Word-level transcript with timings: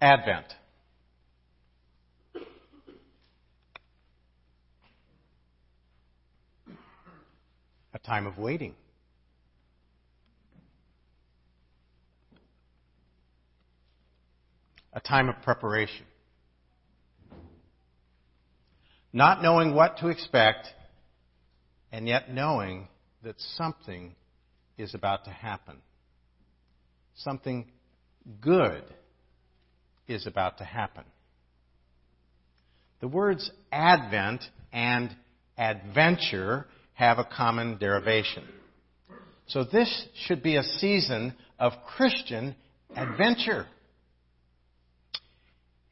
Advent. 0.00 0.46
A 7.92 7.98
time 7.98 8.26
of 8.26 8.38
waiting. 8.38 8.74
A 14.92 15.00
time 15.00 15.28
of 15.28 15.42
preparation. 15.42 16.04
Not 19.12 19.42
knowing 19.42 19.74
what 19.74 19.98
to 19.98 20.08
expect, 20.08 20.68
and 21.90 22.06
yet 22.06 22.32
knowing 22.32 22.88
that 23.24 23.34
something 23.56 24.14
is 24.76 24.94
about 24.94 25.24
to 25.24 25.30
happen. 25.30 25.78
Something 27.16 27.72
good 28.40 28.84
is 30.08 30.26
about 30.26 30.58
to 30.58 30.64
happen. 30.64 31.04
The 33.00 33.08
words 33.08 33.50
Advent 33.70 34.42
and 34.72 35.14
adventure 35.56 36.66
have 36.94 37.18
a 37.18 37.24
common 37.24 37.78
derivation. 37.78 38.44
So 39.46 39.64
this 39.64 40.06
should 40.26 40.42
be 40.42 40.56
a 40.56 40.62
season 40.62 41.34
of 41.58 41.72
Christian 41.86 42.54
adventure. 42.94 43.66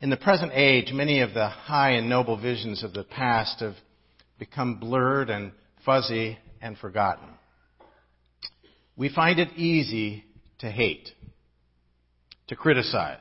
In 0.01 0.10
the 0.10 0.16
present 0.16 0.52
age, 0.55 0.93
many 0.93 1.21
of 1.21 1.33
the 1.33 1.48
high 1.48 1.93
and 1.93 2.09
noble 2.09 2.41
visions 2.41 2.85
of 2.85 2.93
the 2.93 3.05
past 3.05 3.60
have 3.60 3.77
become 4.38 4.79
blurred 4.79 5.30
and 5.30 5.52
fuzzy 5.85 6.38
and 6.60 6.77
forgotten. 6.77 7.29
We 8.96 9.09
find 9.09 9.38
it 9.38 9.57
easy 9.57 10.24
to 10.59 10.71
hate, 10.71 11.09
to 12.48 12.57
criticize, 12.57 13.19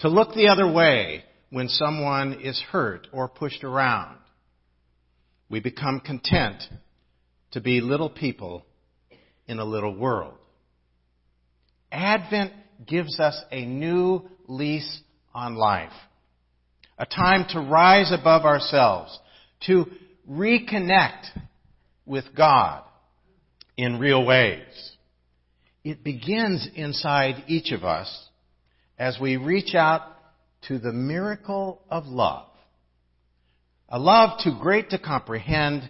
to 0.00 0.08
look 0.08 0.34
the 0.34 0.48
other 0.48 0.70
way 0.70 1.24
when 1.50 1.68
someone 1.68 2.40
is 2.40 2.62
hurt 2.70 3.06
or 3.12 3.28
pushed 3.28 3.64
around. 3.64 4.16
We 5.48 5.60
become 5.60 6.00
content 6.00 6.62
to 7.52 7.60
be 7.60 7.80
little 7.80 8.08
people 8.08 8.64
in 9.46 9.58
a 9.58 9.64
little 9.64 9.94
world. 9.94 10.34
Advent 11.90 12.52
gives 12.86 13.18
us 13.18 13.40
a 13.50 13.64
new 13.64 14.22
lease 14.46 15.00
on 15.34 15.56
life, 15.56 15.92
a 16.96 17.04
time 17.04 17.46
to 17.50 17.60
rise 17.60 18.12
above 18.12 18.44
ourselves, 18.44 19.18
to 19.66 19.86
reconnect 20.28 21.26
with 22.06 22.24
God 22.36 22.84
in 23.76 23.98
real 23.98 24.24
ways. 24.24 24.92
It 25.82 26.04
begins 26.04 26.68
inside 26.74 27.44
each 27.48 27.72
of 27.72 27.84
us 27.84 28.29
as 29.00 29.18
we 29.18 29.38
reach 29.38 29.74
out 29.74 30.02
to 30.68 30.78
the 30.78 30.92
miracle 30.92 31.80
of 31.88 32.04
love. 32.04 32.46
A 33.88 33.98
love 33.98 34.38
too 34.44 34.58
great 34.60 34.90
to 34.90 34.98
comprehend, 34.98 35.88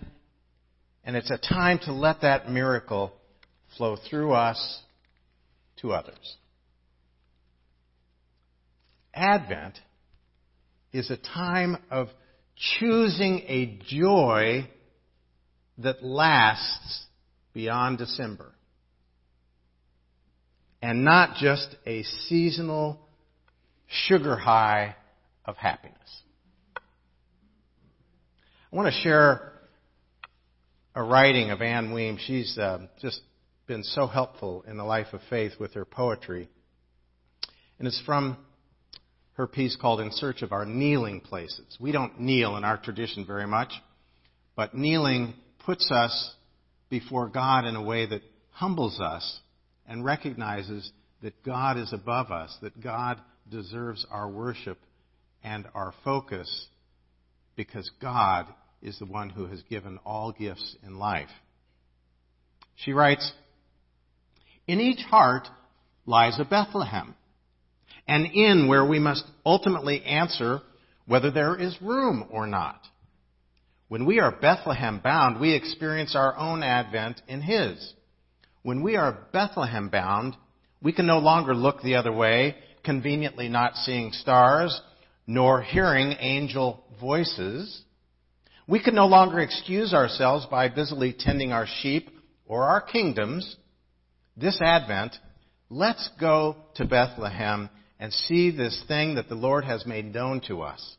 and 1.05 1.17
it's 1.17 1.30
a 1.30 1.36
time 1.36 1.80
to 1.86 1.92
let 1.92 2.20
that 2.22 2.48
miracle 2.48 3.12
flow 3.77 3.97
through 4.08 4.33
us 4.33 4.80
to 5.80 5.92
others. 5.92 6.36
Advent 9.12 9.77
is 10.92 11.11
a 11.11 11.17
time 11.17 11.78
of 11.91 12.08
choosing 12.78 13.41
a 13.48 13.80
joy 13.89 14.69
that 15.78 16.05
lasts 16.05 17.06
beyond 17.52 17.98
December 17.98 18.52
and 20.83 21.05
not 21.05 21.36
just 21.36 21.77
a 21.86 22.03
seasonal 22.28 23.00
sugar 23.86 24.36
high 24.36 24.97
of 25.45 25.56
happiness. 25.56 25.97
I 28.73 28.77
want 28.77 28.92
to 28.92 29.01
share 29.03 29.53
a 30.95 31.02
writing 31.02 31.51
of 31.51 31.61
Ann 31.61 31.92
Weems. 31.92 32.20
She's 32.27 32.57
uh, 32.57 32.86
just 33.01 33.20
been 33.67 33.83
so 33.83 34.07
helpful 34.07 34.64
in 34.67 34.77
the 34.77 34.85
life 34.85 35.08
of 35.13 35.20
faith 35.29 35.52
with 35.58 35.74
her 35.74 35.85
poetry. 35.85 36.48
And 37.79 37.89
it's 37.89 38.01
from 38.05 38.36
her 39.35 39.46
piece 39.46 39.77
called 39.77 40.01
In 40.01 40.13
Search 40.13 40.42
of 40.42 40.52
Our 40.52 40.67
Kneeling 40.67 41.20
Places. 41.20 41.77
We 41.80 41.92
don't 41.92 42.20
kneel 42.20 42.57
in 42.57 42.64
our 42.64 42.77
tradition 42.77 43.27
very 43.27 43.46
much, 43.46 43.73
but 44.55 44.74
kneeling 44.74 45.35
puts 45.64 45.90
us 45.90 46.35
before 46.90 47.29
God 47.29 47.64
in 47.64 47.77
a 47.77 47.83
way 47.83 48.07
that 48.07 48.23
humbles 48.51 49.01
us 49.01 49.40
and 49.90 50.05
recognizes 50.05 50.92
that 51.20 51.42
God 51.42 51.77
is 51.77 51.92
above 51.92 52.30
us, 52.30 52.56
that 52.62 52.80
God 52.80 53.20
deserves 53.51 54.06
our 54.08 54.30
worship 54.30 54.78
and 55.42 55.67
our 55.74 55.92
focus 56.05 56.68
because 57.56 57.90
God 58.01 58.46
is 58.80 58.96
the 59.01 59.05
one 59.05 59.30
who 59.30 59.46
has 59.46 59.61
given 59.68 59.98
all 60.06 60.30
gifts 60.30 60.77
in 60.86 60.98
life. 60.98 61.28
She 62.77 62.92
writes, 62.92 63.33
In 64.68 64.80
each 64.80 65.01
heart 65.01 65.48
lies 66.07 66.39
a 66.39 66.45
Bethlehem, 66.45 67.17
an 68.07 68.27
inn 68.27 68.68
where 68.68 68.86
we 68.86 69.01
must 69.01 69.24
ultimately 69.45 70.05
answer 70.05 70.61
whether 71.07 71.33
there 71.33 71.57
is 71.57 71.77
room 71.83 72.27
or 72.30 72.46
not. 72.46 72.80
When 73.89 74.07
we 74.07 74.20
are 74.20 74.30
Bethlehem 74.30 75.01
bound, 75.02 75.40
we 75.40 75.52
experience 75.52 76.14
our 76.14 76.36
own 76.36 76.62
advent 76.62 77.20
in 77.27 77.42
His. 77.42 77.92
When 78.62 78.82
we 78.82 78.96
are 78.96 79.26
Bethlehem 79.32 79.88
bound, 79.88 80.36
we 80.82 80.92
can 80.92 81.06
no 81.06 81.18
longer 81.18 81.54
look 81.54 81.80
the 81.80 81.94
other 81.94 82.12
way, 82.12 82.56
conveniently 82.84 83.48
not 83.48 83.74
seeing 83.74 84.12
stars, 84.12 84.78
nor 85.26 85.62
hearing 85.62 86.14
angel 86.18 86.84
voices. 87.00 87.82
We 88.66 88.82
can 88.82 88.94
no 88.94 89.06
longer 89.06 89.40
excuse 89.40 89.94
ourselves 89.94 90.46
by 90.46 90.68
busily 90.68 91.14
tending 91.18 91.52
our 91.52 91.66
sheep 91.80 92.10
or 92.46 92.64
our 92.64 92.82
kingdoms. 92.82 93.56
This 94.36 94.60
Advent, 94.60 95.16
let's 95.70 96.10
go 96.20 96.56
to 96.74 96.84
Bethlehem 96.84 97.70
and 97.98 98.12
see 98.12 98.50
this 98.50 98.82
thing 98.86 99.14
that 99.14 99.28
the 99.28 99.34
Lord 99.34 99.64
has 99.64 99.86
made 99.86 100.12
known 100.12 100.40
to 100.48 100.62
us. 100.62 100.96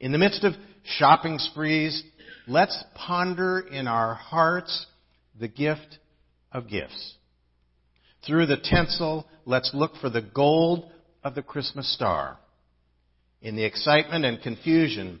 In 0.00 0.12
the 0.12 0.18
midst 0.18 0.44
of 0.44 0.54
shopping 0.84 1.38
sprees, 1.38 2.02
let's 2.46 2.82
ponder 2.94 3.58
in 3.60 3.86
our 3.86 4.14
hearts 4.14 4.86
the 5.38 5.48
gift 5.48 5.98
of 6.52 6.68
gifts. 6.68 7.14
Through 8.26 8.46
the 8.46 8.56
tinsel, 8.56 9.26
let's 9.44 9.70
look 9.74 9.96
for 10.00 10.10
the 10.10 10.22
gold 10.22 10.90
of 11.22 11.34
the 11.34 11.42
Christmas 11.42 11.92
star. 11.94 12.38
In 13.40 13.56
the 13.56 13.64
excitement 13.64 14.24
and 14.24 14.42
confusion, 14.42 15.20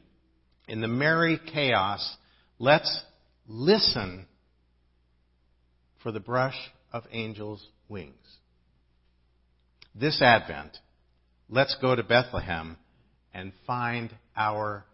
in 0.66 0.80
the 0.80 0.88
merry 0.88 1.40
chaos, 1.52 2.16
let's 2.58 3.02
listen 3.46 4.26
for 6.02 6.12
the 6.12 6.20
brush 6.20 6.56
of 6.92 7.04
angels' 7.12 7.66
wings. 7.88 8.14
This 9.94 10.20
Advent, 10.22 10.76
let's 11.48 11.76
go 11.80 11.94
to 11.94 12.02
Bethlehem 12.02 12.76
and 13.32 13.52
find 13.66 14.14
our 14.36 14.84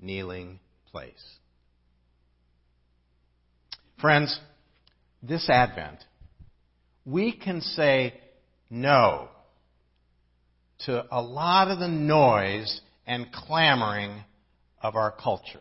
kneeling 0.00 0.60
place. 0.90 1.12
Friends, 4.00 4.40
this 5.22 5.48
Advent, 5.50 5.98
we 7.04 7.32
can 7.32 7.60
say 7.60 8.14
no 8.68 9.28
to 10.86 11.04
a 11.10 11.20
lot 11.20 11.68
of 11.68 11.78
the 11.78 11.88
noise 11.88 12.80
and 13.06 13.30
clamoring 13.32 14.24
of 14.80 14.94
our 14.94 15.12
culture. 15.12 15.60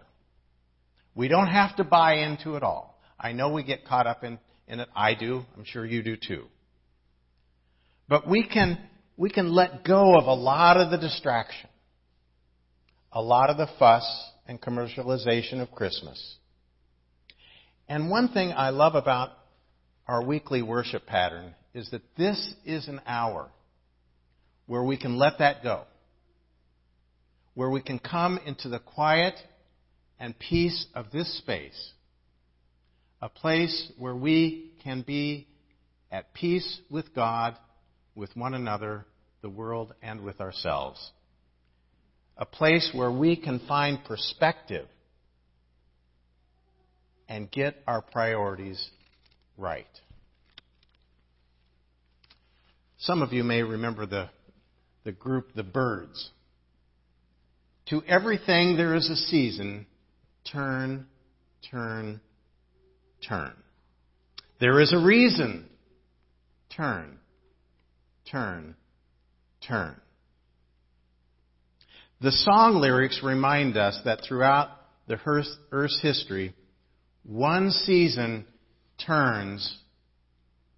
We 1.16 1.28
don't 1.28 1.48
have 1.48 1.76
to 1.78 1.84
buy 1.84 2.20
into 2.20 2.56
it 2.56 2.64
all. 2.64 3.00
I 3.20 3.34
know 3.34 3.52
we 3.52 3.64
get 3.64 3.86
caught 3.86 4.08
up 4.08 4.24
in, 4.24 4.40
in 4.68 4.80
it. 4.80 4.90
I 4.96 5.14
do. 5.16 5.44
I'm 5.58 5.66
sure 5.66 5.86
you 5.86 6.02
do 6.02 6.16
too. 6.16 6.46
But 8.08 8.28
we 8.28 8.48
can, 8.48 8.78
we 9.18 9.30
can 9.30 9.52
let 9.52 9.84
go 9.84 10.18
of 10.18 10.26
a 10.26 10.34
lot 10.34 10.78
of 10.78 10.92
the 10.92 10.98
distraction, 10.98 11.70
a 13.12 13.22
lot 13.22 13.50
of 13.50 13.58
the 13.58 13.68
fuss 13.78 14.06
and 14.48 14.62
commercialization 14.62 15.62
of 15.62 15.72
Christmas. 15.72 16.38
And 17.90 18.10
one 18.10 18.30
thing 18.30 18.54
I 18.56 18.70
love 18.70 18.96
about 18.96 19.32
our 20.10 20.24
weekly 20.24 20.64
worship 20.64 21.06
pattern 21.06 21.54
is 21.76 21.92
that 21.92 22.02
this 22.18 22.56
is 22.66 22.88
an 22.88 23.00
hour 23.06 23.48
where 24.66 24.84
we 24.84 24.98
can 24.98 25.18
let 25.18 25.38
that 25.38 25.62
go, 25.62 25.84
where 27.54 27.70
we 27.70 27.80
can 27.80 28.00
come 28.00 28.40
into 28.44 28.70
the 28.70 28.80
quiet 28.80 29.36
and 30.20 30.34
peace 30.40 30.88
of 30.96 31.12
this 31.12 31.38
space, 31.38 31.92
a 33.22 33.30
place 33.30 33.92
where 34.00 34.16
we 34.16 34.72
can 34.84 35.04
be 35.04 35.48
at 36.12 36.34
peace 36.34 36.80
with 36.90 37.14
God, 37.14 37.56
with 38.16 38.36
one 38.36 38.56
another, 38.56 39.06
the 39.44 39.50
world, 39.50 39.94
and 40.02 40.22
with 40.24 40.42
ourselves. 40.42 41.12
A 42.36 42.46
place 42.48 42.90
where 42.96 43.12
we 43.12 43.36
can 43.36 43.60
find 43.68 44.04
perspective 44.04 44.88
and 47.28 47.52
get 47.52 47.76
our 47.86 48.02
priorities 48.02 48.90
right. 49.60 49.86
Some 52.98 53.22
of 53.22 53.34
you 53.34 53.44
may 53.44 53.62
remember 53.62 54.06
the 54.06 54.30
the 55.04 55.12
group 55.12 55.54
the 55.56 55.64
Byrds. 55.64 56.32
To 57.90 58.04
everything 58.08 58.78
there 58.78 58.96
is 58.96 59.10
a 59.10 59.16
season. 59.16 59.86
Turn, 60.52 61.08
turn, 61.72 62.22
turn. 63.28 63.54
There 64.60 64.80
is 64.80 64.94
a 64.94 65.04
reason. 65.04 65.68
Turn, 66.76 67.18
turn, 68.30 68.76
turn. 69.68 69.96
The 72.22 72.32
song 72.32 72.76
lyrics 72.76 73.22
remind 73.24 73.78
us 73.78 74.00
that 74.06 74.20
throughout 74.28 74.70
the 75.08 75.18
Earth's 75.72 76.00
history, 76.02 76.54
one 77.24 77.72
season 77.72 78.46
turns 79.06 79.78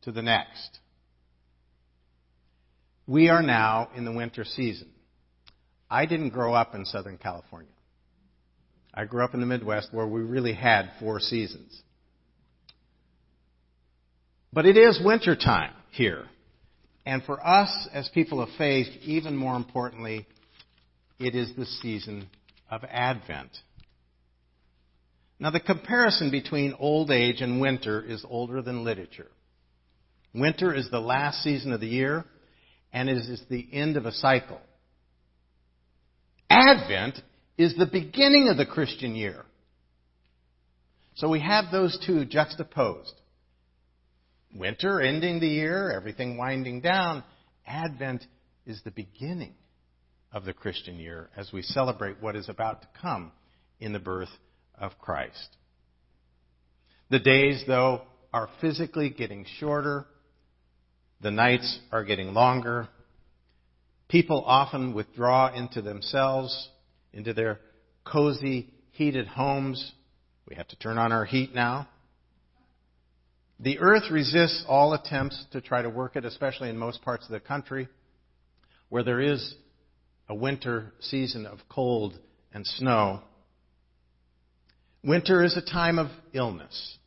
to 0.03 0.11
the 0.11 0.21
next. 0.21 0.79
We 3.07 3.29
are 3.29 3.41
now 3.41 3.89
in 3.95 4.05
the 4.05 4.11
winter 4.11 4.43
season. 4.43 4.89
I 5.89 6.05
didn't 6.05 6.29
grow 6.29 6.53
up 6.53 6.73
in 6.73 6.85
Southern 6.85 7.17
California. 7.17 7.71
I 8.93 9.05
grew 9.05 9.23
up 9.23 9.33
in 9.33 9.39
the 9.39 9.45
Midwest 9.45 9.89
where 9.93 10.07
we 10.07 10.21
really 10.21 10.53
had 10.53 10.91
four 10.99 11.19
seasons. 11.19 11.81
But 14.53 14.65
it 14.65 14.77
is 14.77 15.01
winter 15.03 15.35
time 15.35 15.73
here. 15.91 16.25
And 17.05 17.23
for 17.23 17.45
us 17.45 17.87
as 17.93 18.09
people 18.13 18.41
of 18.41 18.49
faith, 18.57 18.87
even 19.03 19.35
more 19.35 19.55
importantly, 19.55 20.27
it 21.19 21.35
is 21.35 21.51
the 21.55 21.65
season 21.65 22.29
of 22.69 22.83
Advent. 22.83 23.51
Now, 25.41 25.49
the 25.49 25.59
comparison 25.59 26.29
between 26.29 26.75
old 26.77 27.09
age 27.09 27.41
and 27.41 27.59
winter 27.59 27.99
is 27.99 28.23
older 28.29 28.61
than 28.61 28.83
literature. 28.83 29.31
Winter 30.35 30.71
is 30.71 30.87
the 30.91 30.99
last 30.99 31.41
season 31.41 31.73
of 31.73 31.81
the 31.81 31.87
year, 31.87 32.25
and 32.93 33.09
it 33.09 33.17
is 33.17 33.41
the 33.49 33.67
end 33.73 33.97
of 33.97 34.05
a 34.05 34.11
cycle. 34.11 34.61
Advent 36.47 37.19
is 37.57 37.75
the 37.75 37.87
beginning 37.87 38.49
of 38.49 38.57
the 38.57 38.67
Christian 38.67 39.15
year. 39.15 39.43
So 41.15 41.27
we 41.27 41.39
have 41.39 41.71
those 41.71 41.97
two 42.05 42.23
juxtaposed. 42.25 43.15
Winter 44.55 45.01
ending 45.01 45.39
the 45.39 45.47
year, 45.47 45.89
everything 45.89 46.37
winding 46.37 46.81
down. 46.81 47.23
Advent 47.65 48.23
is 48.67 48.79
the 48.83 48.91
beginning 48.91 49.55
of 50.31 50.45
the 50.45 50.53
Christian 50.53 50.99
year 50.99 51.31
as 51.35 51.51
we 51.51 51.63
celebrate 51.63 52.21
what 52.21 52.35
is 52.35 52.47
about 52.47 52.83
to 52.83 52.87
come 53.01 53.31
in 53.79 53.91
the 53.91 53.99
birth 53.99 54.29
of 54.81 54.97
Christ. 54.99 55.55
The 57.09 57.19
days, 57.19 57.63
though, 57.65 58.01
are 58.33 58.49
physically 58.59 59.09
getting 59.09 59.45
shorter. 59.59 60.05
The 61.21 61.31
nights 61.31 61.79
are 61.91 62.03
getting 62.03 62.33
longer. 62.33 62.89
People 64.09 64.43
often 64.45 64.93
withdraw 64.93 65.53
into 65.53 65.81
themselves, 65.81 66.69
into 67.13 67.33
their 67.33 67.59
cozy, 68.03 68.67
heated 68.91 69.27
homes. 69.27 69.93
We 70.47 70.55
have 70.55 70.67
to 70.69 70.75
turn 70.75 70.97
on 70.97 71.13
our 71.13 71.23
heat 71.23 71.55
now. 71.55 71.87
The 73.59 73.79
earth 73.79 74.09
resists 74.11 74.65
all 74.67 74.93
attempts 74.93 75.45
to 75.51 75.61
try 75.61 75.83
to 75.83 75.89
work 75.89 76.15
it, 76.15 76.25
especially 76.25 76.69
in 76.69 76.77
most 76.77 77.01
parts 77.03 77.25
of 77.25 77.31
the 77.31 77.39
country 77.39 77.87
where 78.89 79.03
there 79.03 79.21
is 79.21 79.55
a 80.27 80.35
winter 80.35 80.91
season 80.99 81.45
of 81.45 81.59
cold 81.69 82.19
and 82.53 82.67
snow. 82.67 83.21
Winter 85.03 85.43
is 85.43 85.57
a 85.57 85.61
time 85.61 85.97
of 85.97 86.07
illness, 86.31 86.97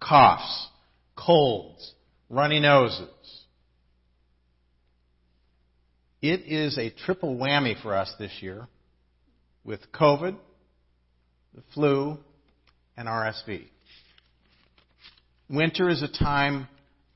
coughs, 0.00 0.68
colds, 1.14 1.94
runny 2.28 2.58
noses. 2.58 3.08
It 6.20 6.40
is 6.46 6.76
a 6.78 6.90
triple 6.90 7.36
whammy 7.36 7.80
for 7.80 7.94
us 7.94 8.12
this 8.18 8.32
year 8.40 8.66
with 9.64 9.80
COVID, 9.92 10.36
the 11.54 11.62
flu, 11.74 12.18
and 12.96 13.06
RSV. 13.06 13.66
Winter 15.48 15.88
is 15.88 16.02
a 16.02 16.08
time 16.08 16.66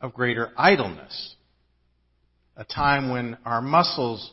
of 0.01 0.15
greater 0.15 0.51
idleness, 0.57 1.35
a 2.57 2.65
time 2.65 3.11
when 3.11 3.37
our 3.45 3.61
muscles 3.61 4.31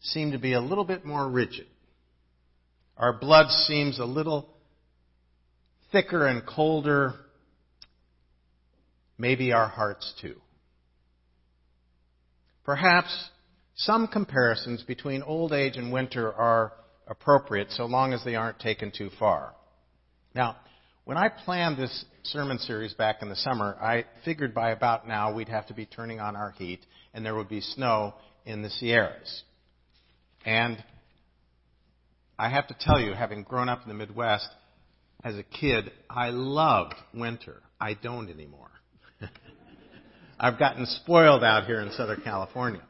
seem 0.00 0.32
to 0.32 0.38
be 0.38 0.54
a 0.54 0.60
little 0.60 0.84
bit 0.84 1.04
more 1.04 1.28
rigid. 1.28 1.66
Our 2.96 3.12
blood 3.12 3.50
seems 3.50 4.00
a 4.00 4.04
little 4.04 4.48
thicker 5.92 6.26
and 6.26 6.46
colder. 6.46 7.14
Maybe 9.18 9.52
our 9.52 9.68
hearts 9.68 10.14
too. 10.20 10.36
Perhaps 12.64 13.30
some 13.74 14.06
comparisons 14.06 14.82
between 14.82 15.22
old 15.22 15.52
age 15.52 15.76
and 15.76 15.92
winter 15.92 16.32
are 16.32 16.72
appropriate 17.06 17.70
so 17.72 17.86
long 17.86 18.12
as 18.12 18.22
they 18.24 18.34
aren't 18.34 18.58
taken 18.58 18.92
too 18.96 19.10
far. 19.18 19.54
Now, 20.34 20.56
when 21.04 21.16
I 21.16 21.28
planned 21.28 21.76
this 21.76 22.04
sermon 22.22 22.58
series 22.58 22.94
back 22.94 23.22
in 23.22 23.28
the 23.28 23.36
summer, 23.36 23.76
I 23.80 24.04
figured 24.24 24.54
by 24.54 24.70
about 24.70 25.08
now 25.08 25.34
we'd 25.34 25.48
have 25.48 25.66
to 25.66 25.74
be 25.74 25.86
turning 25.86 26.20
on 26.20 26.36
our 26.36 26.52
heat 26.52 26.80
and 27.12 27.24
there 27.24 27.34
would 27.34 27.48
be 27.48 27.60
snow 27.60 28.14
in 28.44 28.62
the 28.62 28.70
Sierras. 28.70 29.42
And 30.44 30.82
I 32.38 32.48
have 32.48 32.68
to 32.68 32.76
tell 32.78 33.00
you, 33.00 33.12
having 33.12 33.42
grown 33.42 33.68
up 33.68 33.82
in 33.82 33.88
the 33.88 33.94
Midwest 33.94 34.48
as 35.22 35.36
a 35.36 35.42
kid, 35.42 35.90
I 36.08 36.30
loved 36.30 36.94
winter. 37.14 37.62
I 37.80 37.94
don't 37.94 38.30
anymore. 38.30 38.70
I've 40.40 40.58
gotten 40.58 40.86
spoiled 40.86 41.44
out 41.44 41.66
here 41.66 41.80
in 41.80 41.90
Southern 41.92 42.22
California. 42.22 42.82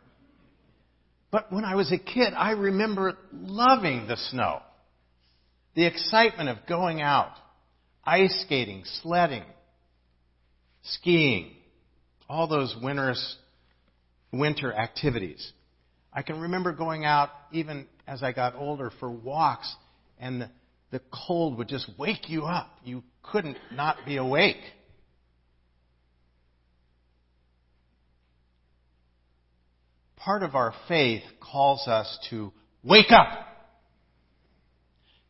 But 1.30 1.52
when 1.52 1.64
I 1.64 1.74
was 1.74 1.92
a 1.92 1.98
kid, 1.98 2.32
I 2.36 2.52
remember 2.52 3.16
loving 3.32 4.06
the 4.06 4.16
snow. 4.16 4.60
The 5.74 5.86
excitement 5.86 6.48
of 6.48 6.58
going 6.68 7.00
out, 7.00 7.32
ice 8.04 8.42
skating, 8.44 8.82
sledding, 9.02 9.44
skiing, 10.82 11.52
all 12.28 12.48
those 12.48 12.74
winter's, 12.82 13.36
winter 14.32 14.72
activities. 14.72 15.52
I 16.12 16.22
can 16.22 16.40
remember 16.40 16.72
going 16.72 17.04
out 17.04 17.30
even 17.52 17.86
as 18.06 18.22
I 18.22 18.32
got 18.32 18.56
older 18.56 18.90
for 18.98 19.10
walks 19.10 19.72
and 20.18 20.42
the, 20.42 20.50
the 20.90 21.00
cold 21.26 21.58
would 21.58 21.68
just 21.68 21.88
wake 21.98 22.28
you 22.28 22.44
up. 22.44 22.70
You 22.84 23.02
couldn't 23.22 23.58
not 23.72 23.98
be 24.06 24.16
awake. 24.16 24.60
Part 30.16 30.42
of 30.42 30.54
our 30.54 30.74
faith 30.88 31.22
calls 31.40 31.86
us 31.88 32.18
to 32.30 32.52
wake 32.82 33.10
up, 33.10 33.28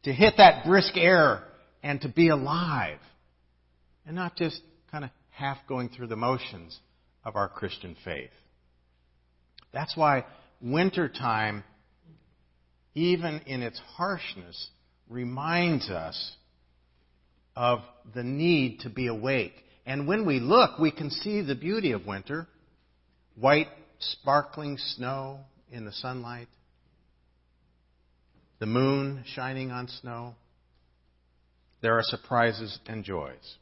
to 0.04 0.12
hit 0.12 0.34
that 0.38 0.64
brisk 0.64 0.96
air 0.96 1.44
and 1.82 2.00
to 2.00 2.08
be 2.08 2.28
alive 2.28 2.98
and 4.06 4.16
not 4.16 4.36
just 4.36 4.60
kind 4.90 5.04
of 5.04 5.10
half 5.30 5.58
going 5.68 5.88
through 5.88 6.08
the 6.08 6.16
motions 6.16 6.78
of 7.24 7.36
our 7.36 7.48
Christian 7.48 7.96
faith. 8.04 8.30
That's 9.72 9.96
why 9.96 10.24
wintertime, 10.60 11.62
even 12.94 13.40
in 13.46 13.62
its 13.62 13.78
harshness, 13.96 14.70
reminds 15.10 15.90
us 15.90 16.32
of 17.56 17.80
the 18.14 18.22
need 18.22 18.80
to 18.80 18.88
be 18.88 19.08
awake. 19.08 19.52
And 19.84 20.06
when 20.06 20.24
we 20.24 20.38
look, 20.38 20.78
we 20.78 20.92
can 20.92 21.10
see 21.10 21.42
the 21.42 21.56
beauty 21.56 21.92
of 21.92 22.06
winter 22.06 22.46
white, 23.34 23.68
sparkling 23.98 24.78
snow 24.78 25.40
in 25.70 25.84
the 25.84 25.92
sunlight, 25.92 26.48
the 28.58 28.66
moon 28.66 29.24
shining 29.34 29.70
on 29.70 29.88
snow. 29.88 30.34
There 31.82 31.98
are 31.98 32.02
surprises 32.02 32.78
and 32.86 33.04
joys. 33.04 33.56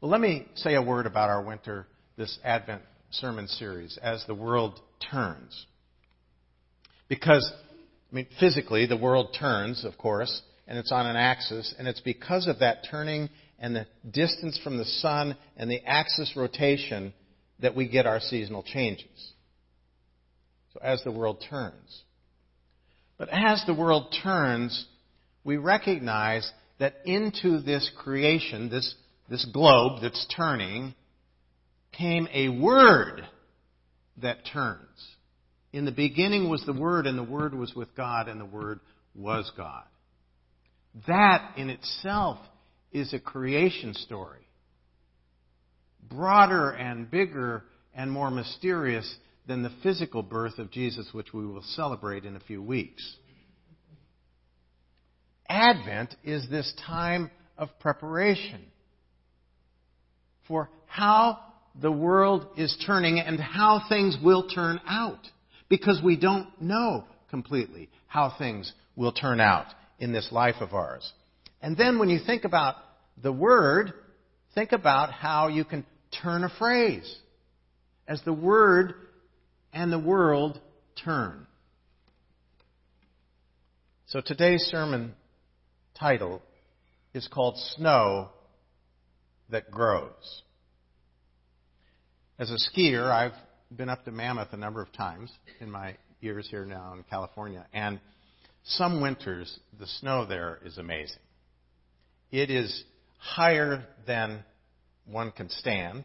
Well, 0.00 0.10
let 0.10 0.20
me 0.20 0.46
say 0.54 0.74
a 0.74 0.82
word 0.82 1.06
about 1.06 1.28
our 1.28 1.42
winter, 1.42 1.86
this 2.16 2.38
Advent 2.44 2.82
sermon 3.10 3.48
series, 3.48 3.98
as 4.00 4.24
the 4.26 4.34
world 4.34 4.80
turns. 5.10 5.66
Because, 7.08 7.50
I 8.12 8.14
mean, 8.14 8.28
physically, 8.38 8.86
the 8.86 8.96
world 8.96 9.34
turns, 9.38 9.84
of 9.84 9.98
course, 9.98 10.42
and 10.68 10.78
it's 10.78 10.92
on 10.92 11.06
an 11.06 11.16
axis, 11.16 11.74
and 11.78 11.88
it's 11.88 12.00
because 12.00 12.46
of 12.46 12.60
that 12.60 12.86
turning 12.88 13.30
and 13.58 13.74
the 13.74 13.86
distance 14.08 14.60
from 14.62 14.78
the 14.78 14.84
sun 14.84 15.36
and 15.56 15.70
the 15.70 15.84
axis 15.84 16.34
rotation 16.36 17.12
that 17.60 17.74
we 17.74 17.88
get 17.88 18.06
our 18.06 18.20
seasonal 18.20 18.62
changes. 18.62 19.32
So 20.74 20.80
as 20.82 21.02
the 21.02 21.10
world 21.10 21.44
turns. 21.50 22.02
But 23.16 23.30
as 23.32 23.64
the 23.66 23.74
world 23.74 24.14
turns, 24.22 24.86
we 25.42 25.56
recognize 25.56 26.48
that 26.78 26.96
into 27.04 27.60
this 27.60 27.90
creation, 27.98 28.70
this, 28.70 28.94
this 29.28 29.44
globe 29.52 30.02
that's 30.02 30.26
turning, 30.36 30.94
came 31.96 32.28
a 32.32 32.48
word 32.48 33.26
that 34.22 34.38
turns. 34.52 34.86
In 35.72 35.84
the 35.84 35.92
beginning 35.92 36.48
was 36.48 36.64
the 36.64 36.72
Word, 36.72 37.06
and 37.06 37.18
the 37.18 37.22
Word 37.22 37.54
was 37.54 37.74
with 37.74 37.94
God, 37.94 38.28
and 38.28 38.40
the 38.40 38.46
Word 38.46 38.80
was 39.14 39.50
God. 39.56 39.84
That 41.06 41.52
in 41.56 41.70
itself 41.70 42.38
is 42.92 43.12
a 43.12 43.18
creation 43.18 43.94
story. 43.94 44.46
Broader 46.08 46.70
and 46.70 47.10
bigger 47.10 47.64
and 47.94 48.10
more 48.10 48.30
mysterious 48.30 49.16
than 49.46 49.62
the 49.62 49.72
physical 49.82 50.22
birth 50.22 50.58
of 50.58 50.70
Jesus, 50.70 51.08
which 51.12 51.32
we 51.32 51.46
will 51.46 51.62
celebrate 51.62 52.24
in 52.24 52.36
a 52.36 52.40
few 52.40 52.62
weeks. 52.62 53.16
Advent 55.48 56.14
is 56.24 56.48
this 56.50 56.72
time 56.86 57.30
of 57.56 57.68
preparation 57.80 58.64
for 60.46 60.68
how 60.86 61.38
the 61.80 61.92
world 61.92 62.46
is 62.56 62.76
turning 62.86 63.18
and 63.18 63.38
how 63.38 63.82
things 63.88 64.16
will 64.22 64.48
turn 64.48 64.80
out. 64.86 65.20
Because 65.68 66.00
we 66.02 66.16
don't 66.16 66.48
know 66.60 67.04
completely 67.30 67.90
how 68.06 68.34
things 68.38 68.72
will 68.96 69.12
turn 69.12 69.40
out 69.40 69.66
in 69.98 70.12
this 70.12 70.28
life 70.30 70.56
of 70.60 70.74
ours. 70.74 71.12
And 71.60 71.76
then 71.76 71.98
when 71.98 72.08
you 72.08 72.20
think 72.24 72.44
about 72.44 72.76
the 73.20 73.32
word, 73.32 73.92
think 74.54 74.72
about 74.72 75.12
how 75.12 75.48
you 75.48 75.64
can 75.64 75.84
turn 76.22 76.44
a 76.44 76.48
phrase 76.48 77.16
as 78.06 78.22
the 78.22 78.32
word 78.32 78.94
and 79.72 79.92
the 79.92 79.98
world 79.98 80.60
turn. 81.04 81.46
So 84.06 84.20
today's 84.24 84.62
sermon 84.70 85.14
title 85.98 86.40
is 87.12 87.28
called 87.28 87.58
Snow 87.76 88.30
That 89.50 89.70
Grows. 89.70 90.42
As 92.38 92.50
a 92.50 92.56
skier, 92.56 93.10
I've 93.10 93.32
been 93.76 93.88
up 93.88 94.04
to 94.04 94.12
Mammoth 94.12 94.52
a 94.52 94.56
number 94.56 94.80
of 94.80 94.92
times 94.92 95.30
in 95.60 95.70
my 95.70 95.96
years 96.20 96.48
here 96.48 96.64
now 96.64 96.94
in 96.94 97.02
California, 97.10 97.66
and 97.74 98.00
some 98.68 99.00
winters 99.00 99.58
the 99.78 99.86
snow 99.86 100.26
there 100.26 100.58
is 100.64 100.78
amazing. 100.78 101.20
It 102.30 102.50
is 102.50 102.84
higher 103.18 103.84
than 104.06 104.44
one 105.06 105.30
can 105.30 105.48
stand, 105.48 106.04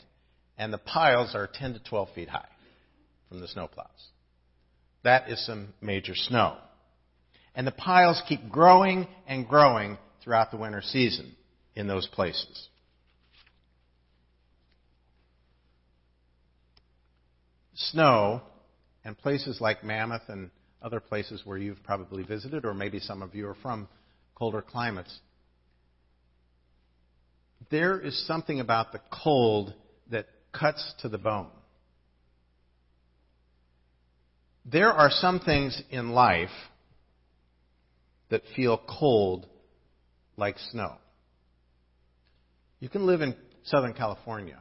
and 0.57 0.71
the 0.71 0.77
piles 0.77 1.35
are 1.35 1.49
10 1.53 1.73
to 1.73 1.79
12 1.83 2.09
feet 2.15 2.29
high 2.29 2.47
from 3.27 3.41
the 3.41 3.47
snowplows. 3.47 3.87
That 5.03 5.29
is 5.29 5.45
some 5.45 5.73
major 5.81 6.15
snow. 6.15 6.57
And 7.53 7.67
the 7.67 7.71
piles 7.71 8.21
keep 8.27 8.49
growing 8.49 9.07
and 9.27 9.47
growing 9.47 9.97
throughout 10.23 10.51
the 10.51 10.57
winter 10.57 10.81
season 10.81 11.35
in 11.75 11.87
those 11.87 12.07
places. 12.07 12.69
Snow 17.75 18.41
and 19.03 19.17
places 19.17 19.59
like 19.59 19.83
Mammoth 19.83 20.29
and 20.29 20.49
other 20.83 20.99
places 20.99 21.41
where 21.45 21.57
you've 21.57 21.81
probably 21.83 22.23
visited, 22.23 22.65
or 22.65 22.73
maybe 22.73 22.99
some 22.99 23.21
of 23.21 23.33
you 23.33 23.47
are 23.47 23.55
from 23.61 23.87
colder 24.35 24.61
climates, 24.61 25.19
there 27.71 27.99
is 27.99 28.27
something 28.27 28.59
about 28.59 28.91
the 28.91 29.01
cold 29.09 29.73
that 30.11 30.27
cuts 30.51 30.93
to 30.99 31.09
the 31.09 31.17
bone. 31.17 31.47
There 34.65 34.91
are 34.91 35.09
some 35.09 35.39
things 35.39 35.81
in 35.89 36.09
life 36.11 36.49
that 38.29 38.41
feel 38.55 38.81
cold 38.87 39.47
like 40.37 40.57
snow. 40.71 40.95
You 42.79 42.89
can 42.89 43.05
live 43.05 43.21
in 43.21 43.35
Southern 43.63 43.93
California 43.93 44.59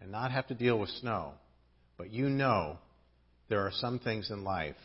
and 0.00 0.10
not 0.10 0.32
have 0.32 0.48
to 0.48 0.54
deal 0.54 0.78
with 0.78 0.88
snow, 0.90 1.32
but 1.96 2.10
you 2.10 2.28
know 2.28 2.78
there 3.48 3.60
are 3.60 3.72
some 3.72 3.98
things 3.98 4.30
in 4.30 4.44
life 4.44 4.76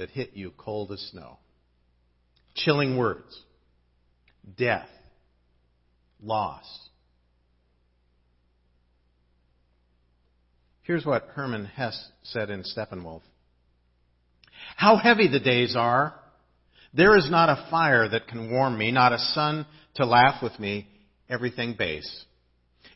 that 0.00 0.08
hit 0.08 0.30
you 0.32 0.50
cold 0.56 0.90
as 0.92 1.00
snow. 1.12 1.36
Chilling 2.54 2.96
words, 2.96 3.38
death, 4.56 4.88
loss. 6.22 6.64
Here's 10.84 11.04
what 11.04 11.28
Hermann 11.34 11.66
Hesse 11.66 12.02
said 12.22 12.48
in 12.48 12.62
Steppenwolf. 12.62 13.20
How 14.74 14.96
heavy 14.96 15.28
the 15.28 15.38
days 15.38 15.76
are 15.76 16.14
there 16.94 17.14
is 17.18 17.30
not 17.30 17.50
a 17.50 17.68
fire 17.70 18.08
that 18.08 18.26
can 18.26 18.50
warm 18.50 18.78
me, 18.78 18.90
not 18.90 19.12
a 19.12 19.18
sun 19.18 19.66
to 19.96 20.06
laugh 20.06 20.42
with 20.42 20.58
me, 20.58 20.88
everything 21.28 21.76
base. 21.78 22.24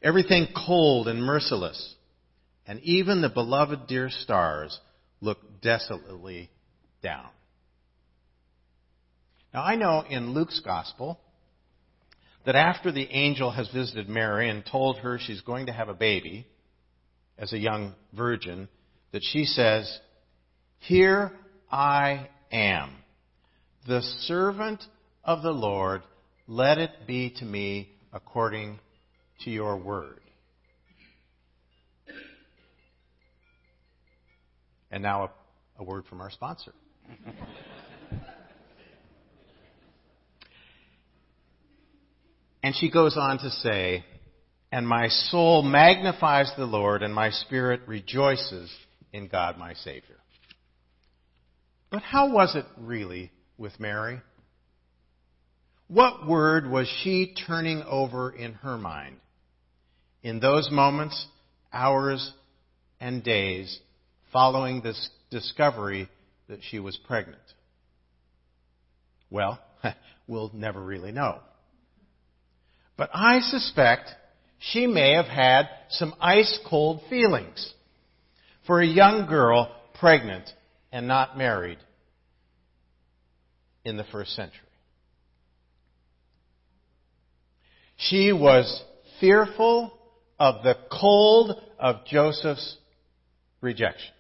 Everything 0.03 0.49
cold 0.67 1.07
and 1.07 1.23
merciless. 1.23 1.97
And 2.67 2.81
even 2.81 3.21
the 3.21 3.29
beloved 3.29 3.87
dear 3.89 4.09
stars 4.09 4.81
look 5.21 5.39
desolately 5.61 6.51
down. 7.05 7.29
Now 9.53 9.63
I 9.63 9.77
know 9.77 10.03
in 10.09 10.35
Luke's 10.35 10.61
gospel 10.65 11.21
that 12.45 12.57
after 12.57 12.91
the 12.91 13.09
angel 13.11 13.53
has 13.53 13.69
visited 13.69 14.09
Mary 14.09 14.51
and 14.51 14.65
told 14.67 14.99
her 14.99 15.19
she's 15.21 15.43
going 15.43 15.67
to 15.67 15.73
have 15.73 15.89
a 15.89 15.95
baby 15.95 16.49
as 17.39 17.53
a 17.53 17.59
young 17.59 17.95
virgin, 18.13 18.69
that 19.13 19.23
she 19.23 19.45
says, 19.45 20.01
Here 20.81 21.31
I 21.71 22.29
am 22.51 22.91
the 23.87 24.01
servant 24.21 24.83
of 25.25 25.43
the 25.43 25.53
Lord, 25.53 26.03
let 26.47 26.79
it 26.79 26.91
be 27.07 27.35
to 27.39 27.45
me 27.45 27.91
according 28.13 28.79
to 29.45 29.51
your 29.51 29.77
word. 29.77 30.21
And 34.91 35.03
now 35.03 35.25
a, 35.25 35.83
a 35.83 35.85
word 35.85 36.05
from 36.09 36.21
our 36.21 36.31
sponsor. 36.31 36.73
And 42.63 42.75
she 42.75 42.91
goes 42.91 43.17
on 43.17 43.39
to 43.39 43.51
say, 43.51 44.05
And 44.73 44.89
my 44.89 45.09
soul 45.09 45.63
magnifies 45.63 46.51
the 46.57 46.65
Lord, 46.65 47.03
and 47.03 47.15
my 47.15 47.31
spirit 47.31 47.83
rejoices 47.87 48.75
in 49.13 49.29
God 49.29 49.59
my 49.59 49.75
Savior. 49.75 50.17
But 51.91 52.03
how 52.03 52.33
was 52.33 52.57
it 52.57 52.65
really 52.79 53.31
with 53.59 53.79
Mary? 53.79 54.21
What 55.89 56.27
word 56.27 56.69
was 56.69 56.89
she 57.03 57.35
turning 57.47 57.83
over 57.83 58.31
in 58.31 58.55
her 58.55 58.79
mind? 58.79 59.17
In 60.23 60.41
those 60.41 60.71
moments, 60.71 61.27
hours, 61.73 62.33
and 62.99 63.23
days 63.23 63.79
following 64.33 64.81
this 64.81 65.11
discovery 65.31 66.09
that 66.49 66.61
she 66.63 66.79
was 66.79 66.97
pregnant? 66.97 67.43
Well, 69.31 69.59
we'll 70.27 70.51
never 70.55 70.81
really 70.81 71.13
know. 71.13 71.41
But 72.97 73.11
I 73.13 73.41
suspect 73.41 74.11
she 74.59 74.87
may 74.87 75.15
have 75.15 75.27
had 75.27 75.69
some 75.91 76.15
ice 76.21 76.59
cold 76.69 77.03
feelings 77.11 77.73
for 78.67 78.81
a 78.81 78.87
young 78.87 79.27
girl 79.27 79.75
pregnant 79.99 80.49
and 80.93 81.09
not 81.09 81.37
married 81.37 81.79
in 83.85 83.97
the 83.97 84.05
first 84.05 84.35
century. 84.35 84.61
She 87.97 88.33
was 88.33 88.83
fearful 89.21 89.93
of 90.39 90.63
the 90.63 90.77
cold 90.91 91.61
of 91.79 92.05
Joseph's 92.07 92.77
rejection. 93.61 94.14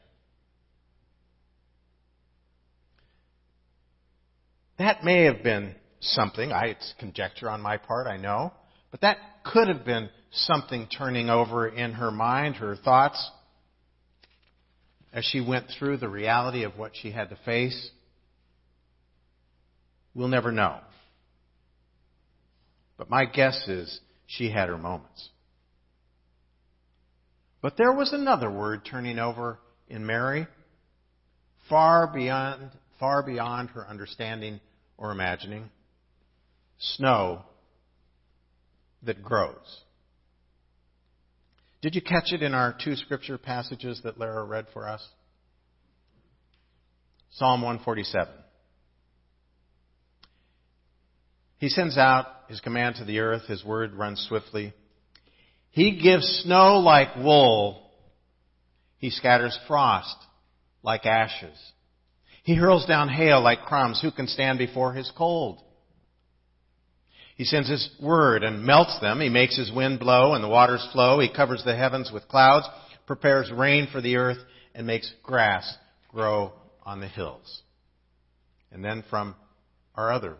That 4.84 5.02
may 5.02 5.24
have 5.24 5.42
been 5.42 5.74
something. 6.00 6.52
I, 6.52 6.66
it's 6.66 6.92
conjecture 6.98 7.48
on 7.48 7.62
my 7.62 7.78
part, 7.78 8.06
I 8.06 8.18
know. 8.18 8.52
But 8.90 9.00
that 9.00 9.16
could 9.42 9.68
have 9.68 9.82
been 9.86 10.10
something 10.30 10.88
turning 10.94 11.30
over 11.30 11.66
in 11.66 11.92
her 11.92 12.10
mind, 12.10 12.56
her 12.56 12.76
thoughts, 12.76 13.30
as 15.10 15.24
she 15.24 15.40
went 15.40 15.68
through 15.78 15.96
the 15.96 16.08
reality 16.10 16.64
of 16.64 16.76
what 16.76 16.92
she 16.92 17.10
had 17.10 17.30
to 17.30 17.38
face. 17.46 17.90
We'll 20.14 20.28
never 20.28 20.52
know. 20.52 20.80
But 22.98 23.08
my 23.08 23.24
guess 23.24 23.66
is 23.66 24.00
she 24.26 24.50
had 24.50 24.68
her 24.68 24.76
moments. 24.76 25.30
But 27.62 27.78
there 27.78 27.94
was 27.94 28.12
another 28.12 28.50
word 28.50 28.82
turning 28.84 29.18
over 29.18 29.58
in 29.88 30.04
Mary, 30.04 30.46
far 31.70 32.06
beyond, 32.12 32.70
far 33.00 33.22
beyond 33.22 33.70
her 33.70 33.88
understanding 33.88 34.60
or 34.96 35.12
imagining. 35.12 35.70
Snow 36.78 37.42
that 39.02 39.22
grows. 39.22 39.82
Did 41.82 41.94
you 41.94 42.00
catch 42.00 42.32
it 42.32 42.42
in 42.42 42.54
our 42.54 42.74
two 42.82 42.96
scripture 42.96 43.36
passages 43.36 44.00
that 44.04 44.18
Lara 44.18 44.44
read 44.44 44.66
for 44.72 44.88
us? 44.88 45.06
Psalm 47.32 47.62
147. 47.62 48.32
He 51.58 51.68
sends 51.68 51.98
out 51.98 52.26
his 52.48 52.60
command 52.60 52.96
to 52.96 53.04
the 53.04 53.20
earth. 53.20 53.46
His 53.46 53.64
word 53.64 53.94
runs 53.94 54.24
swiftly. 54.28 54.72
He 55.70 56.00
gives 56.00 56.42
snow 56.44 56.78
like 56.78 57.16
wool. 57.16 57.90
He 58.98 59.10
scatters 59.10 59.58
frost 59.66 60.16
like 60.82 61.04
ashes. 61.04 61.56
He 62.44 62.54
hurls 62.54 62.84
down 62.84 63.08
hail 63.08 63.42
like 63.42 63.64
crumbs. 63.64 64.00
Who 64.02 64.10
can 64.10 64.28
stand 64.28 64.58
before 64.58 64.92
his 64.92 65.10
cold? 65.16 65.60
He 67.36 67.44
sends 67.44 67.68
his 67.68 67.90
word 68.00 68.44
and 68.44 68.64
melts 68.64 69.00
them. 69.00 69.20
He 69.20 69.30
makes 69.30 69.56
his 69.56 69.72
wind 69.72 69.98
blow 69.98 70.34
and 70.34 70.44
the 70.44 70.48
waters 70.48 70.86
flow. 70.92 71.18
He 71.18 71.32
covers 71.34 71.62
the 71.64 71.74
heavens 71.74 72.12
with 72.12 72.28
clouds, 72.28 72.66
prepares 73.06 73.50
rain 73.50 73.88
for 73.90 74.00
the 74.00 74.16
earth, 74.16 74.38
and 74.74 74.86
makes 74.86 75.12
grass 75.22 75.76
grow 76.12 76.52
on 76.84 77.00
the 77.00 77.08
hills. 77.08 77.62
And 78.70 78.84
then 78.84 79.04
from 79.08 79.34
our 79.94 80.12
other 80.12 80.36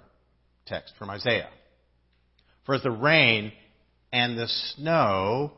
text, 0.66 0.92
from 0.98 1.08
Isaiah. 1.08 1.48
For 2.66 2.74
as 2.74 2.82
the 2.82 2.90
rain 2.90 3.50
and 4.12 4.38
the 4.38 4.48
snow 4.76 5.52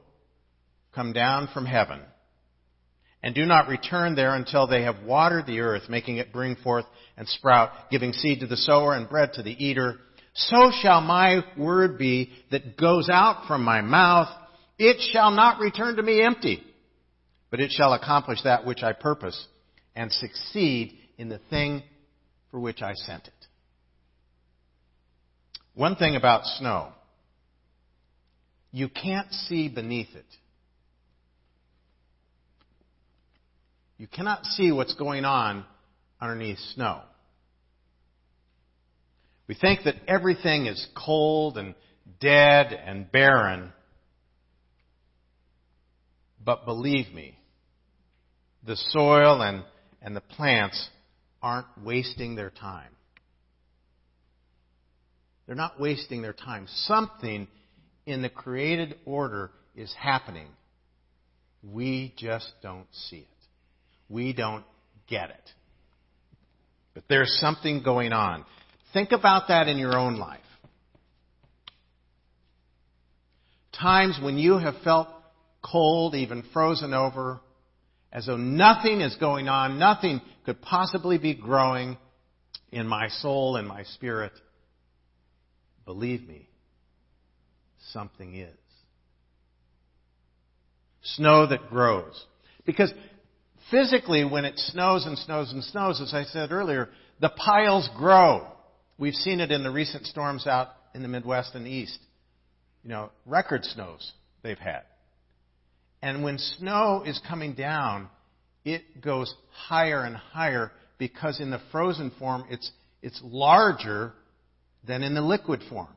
come 0.94 1.12
down 1.12 1.48
from 1.52 1.66
heaven 1.66 2.00
and 3.26 3.34
do 3.34 3.44
not 3.44 3.66
return 3.66 4.14
there 4.14 4.36
until 4.36 4.68
they 4.68 4.82
have 4.82 5.02
watered 5.02 5.46
the 5.46 5.58
earth, 5.58 5.88
making 5.88 6.18
it 6.18 6.32
bring 6.32 6.54
forth 6.54 6.84
and 7.16 7.26
sprout, 7.26 7.70
giving 7.90 8.12
seed 8.12 8.38
to 8.38 8.46
the 8.46 8.56
sower 8.56 8.94
and 8.94 9.08
bread 9.08 9.32
to 9.32 9.42
the 9.42 9.50
eater. 9.50 9.96
So 10.34 10.70
shall 10.80 11.00
my 11.00 11.40
word 11.58 11.98
be 11.98 12.30
that 12.52 12.76
goes 12.76 13.08
out 13.08 13.48
from 13.48 13.64
my 13.64 13.80
mouth. 13.80 14.28
It 14.78 14.98
shall 15.10 15.32
not 15.32 15.58
return 15.58 15.96
to 15.96 16.04
me 16.04 16.22
empty, 16.22 16.62
but 17.50 17.58
it 17.58 17.72
shall 17.72 17.94
accomplish 17.94 18.42
that 18.44 18.64
which 18.64 18.84
I 18.84 18.92
purpose 18.92 19.48
and 19.96 20.12
succeed 20.12 20.96
in 21.18 21.28
the 21.28 21.40
thing 21.50 21.82
for 22.52 22.60
which 22.60 22.80
I 22.80 22.92
sent 22.94 23.26
it. 23.26 23.32
One 25.74 25.96
thing 25.96 26.14
about 26.14 26.44
snow, 26.44 26.92
you 28.70 28.88
can't 28.88 29.32
see 29.32 29.68
beneath 29.68 30.14
it. 30.14 30.26
You 33.98 34.06
cannot 34.06 34.44
see 34.44 34.72
what's 34.72 34.94
going 34.94 35.24
on 35.24 35.64
underneath 36.20 36.58
snow. 36.74 37.02
We 39.48 39.54
think 39.54 39.80
that 39.84 39.94
everything 40.08 40.66
is 40.66 40.86
cold 40.94 41.56
and 41.56 41.74
dead 42.20 42.72
and 42.72 43.10
barren. 43.10 43.72
But 46.44 46.64
believe 46.64 47.12
me, 47.14 47.38
the 48.66 48.76
soil 48.76 49.40
and, 49.40 49.64
and 50.02 50.14
the 50.14 50.20
plants 50.20 50.88
aren't 51.42 51.66
wasting 51.82 52.34
their 52.34 52.50
time. 52.50 52.90
They're 55.46 55.54
not 55.54 55.80
wasting 55.80 56.22
their 56.22 56.32
time. 56.32 56.66
Something 56.68 57.46
in 58.04 58.22
the 58.22 58.28
created 58.28 58.96
order 59.04 59.52
is 59.76 59.94
happening. 59.98 60.48
We 61.62 62.12
just 62.16 62.50
don't 62.62 62.86
see 62.92 63.18
it. 63.18 63.35
We 64.08 64.32
don't 64.32 64.64
get 65.08 65.30
it. 65.30 65.50
But 66.94 67.04
there's 67.08 67.38
something 67.40 67.82
going 67.82 68.12
on. 68.12 68.44
Think 68.92 69.12
about 69.12 69.48
that 69.48 69.68
in 69.68 69.78
your 69.78 69.98
own 69.98 70.16
life. 70.16 70.40
Times 73.78 74.18
when 74.22 74.38
you 74.38 74.58
have 74.58 74.74
felt 74.82 75.08
cold, 75.62 76.14
even 76.14 76.42
frozen 76.52 76.94
over, 76.94 77.40
as 78.12 78.26
though 78.26 78.38
nothing 78.38 79.02
is 79.02 79.14
going 79.16 79.48
on, 79.48 79.78
nothing 79.78 80.22
could 80.46 80.62
possibly 80.62 81.18
be 81.18 81.34
growing 81.34 81.98
in 82.72 82.86
my 82.86 83.08
soul 83.08 83.56
and 83.56 83.68
my 83.68 83.82
spirit. 83.82 84.32
Believe 85.84 86.26
me, 86.26 86.48
something 87.92 88.34
is. 88.34 88.56
Snow 91.02 91.46
that 91.46 91.68
grows. 91.68 92.24
Because 92.64 92.92
physically, 93.70 94.24
when 94.24 94.44
it 94.44 94.58
snows 94.58 95.06
and 95.06 95.18
snows 95.18 95.52
and 95.52 95.62
snows, 95.64 96.00
as 96.00 96.14
I 96.14 96.24
said 96.24 96.52
earlier, 96.52 96.88
the 97.20 97.30
piles 97.30 97.88
grow. 97.96 98.46
We've 98.98 99.14
seen 99.14 99.40
it 99.40 99.50
in 99.50 99.62
the 99.62 99.70
recent 99.70 100.06
storms 100.06 100.46
out 100.46 100.68
in 100.94 101.02
the 101.02 101.08
Midwest 101.08 101.54
and 101.54 101.66
the 101.66 101.70
East. 101.70 101.98
You 102.82 102.90
know, 102.90 103.10
record 103.24 103.64
snows 103.64 104.12
they've 104.42 104.58
had. 104.58 104.82
And 106.02 106.22
when 106.22 106.38
snow 106.38 107.02
is 107.04 107.20
coming 107.28 107.54
down, 107.54 108.08
it 108.64 109.00
goes 109.00 109.34
higher 109.50 110.02
and 110.04 110.16
higher 110.16 110.72
because 110.98 111.40
in 111.40 111.50
the 111.50 111.60
frozen 111.72 112.12
form, 112.18 112.44
it's, 112.50 112.70
it's 113.02 113.20
larger 113.22 114.12
than 114.86 115.02
in 115.02 115.14
the 115.14 115.20
liquid 115.20 115.62
form. 115.68 115.88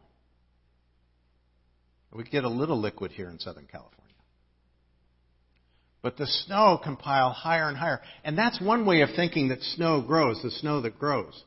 We 2.12 2.24
get 2.24 2.44
a 2.44 2.50
little 2.50 2.80
liquid 2.80 3.12
here 3.12 3.30
in 3.30 3.40
Southern 3.40 3.68
California. 3.68 3.99
But 6.02 6.18
the 6.18 6.28
snow 6.28 6.80
can 6.82 6.96
pile 6.96 7.32
higher 7.32 7.68
and 7.68 7.78
higher. 7.78 8.00
And 8.24 8.38
that's 8.38 8.62
one 8.62 8.86
way 8.86 9.02
of 9.02 9.10
thinking 9.16 9.50
that 9.50 9.62
snow 9.62 10.02
grows, 10.02 10.42
the 10.42 10.52
snow 10.52 10.82
that 10.82 10.98
grows. 10.98 11.44